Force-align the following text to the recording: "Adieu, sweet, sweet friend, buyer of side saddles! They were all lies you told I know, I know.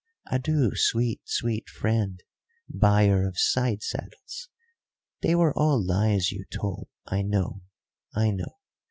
"Adieu, 0.31 0.71
sweet, 0.73 1.21
sweet 1.25 1.69
friend, 1.69 2.23
buyer 2.67 3.23
of 3.27 3.37
side 3.37 3.83
saddles! 3.83 4.49
They 5.21 5.35
were 5.35 5.53
all 5.55 5.79
lies 5.79 6.31
you 6.31 6.43
told 6.51 6.87
I 7.05 7.21
know, 7.21 7.61
I 8.15 8.31
know. 8.31 8.57